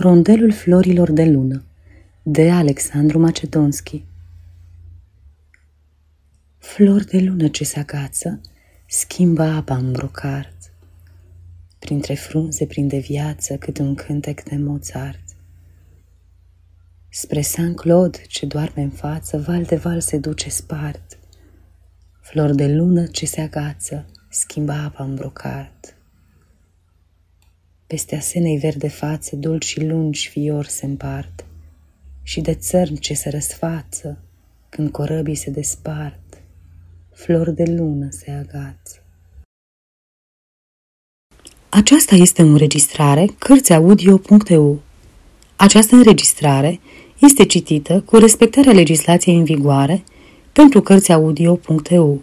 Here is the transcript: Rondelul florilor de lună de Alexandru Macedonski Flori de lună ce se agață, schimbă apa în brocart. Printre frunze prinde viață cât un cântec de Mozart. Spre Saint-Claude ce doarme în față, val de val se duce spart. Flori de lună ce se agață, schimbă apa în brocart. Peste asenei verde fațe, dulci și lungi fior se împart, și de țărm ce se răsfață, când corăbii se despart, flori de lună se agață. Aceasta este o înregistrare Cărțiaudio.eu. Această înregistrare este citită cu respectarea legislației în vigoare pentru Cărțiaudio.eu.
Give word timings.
Rondelul 0.00 0.52
florilor 0.52 1.10
de 1.10 1.24
lună 1.24 1.64
de 2.22 2.50
Alexandru 2.50 3.18
Macedonski 3.18 4.04
Flori 6.58 7.04
de 7.04 7.20
lună 7.20 7.48
ce 7.48 7.64
se 7.64 7.78
agață, 7.78 8.40
schimbă 8.86 9.42
apa 9.42 9.76
în 9.76 9.92
brocart. 9.92 10.72
Printre 11.78 12.14
frunze 12.14 12.66
prinde 12.66 12.98
viață 12.98 13.56
cât 13.56 13.78
un 13.78 13.94
cântec 13.94 14.42
de 14.42 14.56
Mozart. 14.56 15.24
Spre 17.08 17.40
Saint-Claude 17.40 18.18
ce 18.28 18.46
doarme 18.46 18.82
în 18.82 18.90
față, 18.90 19.38
val 19.38 19.62
de 19.62 19.76
val 19.76 20.00
se 20.00 20.18
duce 20.18 20.50
spart. 20.50 21.18
Flori 22.20 22.56
de 22.56 22.74
lună 22.74 23.06
ce 23.06 23.26
se 23.26 23.40
agață, 23.40 24.06
schimbă 24.30 24.72
apa 24.72 25.04
în 25.04 25.14
brocart. 25.14 25.94
Peste 27.90 28.16
asenei 28.16 28.58
verde 28.58 28.88
fațe, 28.88 29.36
dulci 29.36 29.64
și 29.64 29.84
lungi 29.84 30.28
fior 30.28 30.64
se 30.64 30.86
împart, 30.86 31.44
și 32.22 32.40
de 32.40 32.54
țărm 32.54 32.94
ce 32.94 33.14
se 33.14 33.28
răsfață, 33.28 34.18
când 34.68 34.90
corăbii 34.90 35.34
se 35.34 35.50
despart, 35.50 36.42
flori 37.14 37.54
de 37.54 37.64
lună 37.64 38.08
se 38.10 38.30
agață. 38.30 39.04
Aceasta 41.68 42.14
este 42.14 42.42
o 42.42 42.46
înregistrare 42.46 43.26
Cărțiaudio.eu. 43.38 44.80
Această 45.56 45.94
înregistrare 45.94 46.80
este 47.18 47.46
citită 47.46 48.00
cu 48.00 48.16
respectarea 48.16 48.72
legislației 48.72 49.36
în 49.36 49.44
vigoare 49.44 50.04
pentru 50.52 50.80
Cărțiaudio.eu. 50.80 52.22